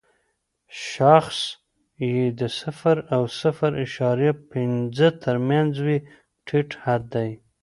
شاخص 0.89 1.39
یې 2.11 2.21
د 2.39 2.41
صفر 2.59 2.97
او 3.15 3.23
صفر 3.41 3.71
اعشاریه 3.83 4.33
پنځه 4.53 5.07
تر 5.23 5.35
مینځ 5.47 5.71
وي 5.85 5.97
ټیټ 6.47 6.69
حد 6.83 7.03
دی. 7.15 7.29